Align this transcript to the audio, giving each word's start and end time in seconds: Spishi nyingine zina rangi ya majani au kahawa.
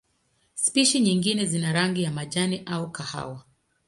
Spishi 0.53 0.99
nyingine 0.99 1.45
zina 1.45 1.73
rangi 1.73 2.03
ya 2.03 2.11
majani 2.11 2.61
au 2.65 2.91
kahawa. 2.91 3.43